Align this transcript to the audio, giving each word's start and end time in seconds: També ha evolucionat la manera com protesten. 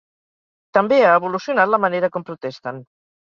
També 0.77 0.97
ha 0.99 1.11
evolucionat 1.17 1.71
la 1.73 1.81
manera 1.85 2.11
com 2.17 2.25
protesten. 2.31 2.81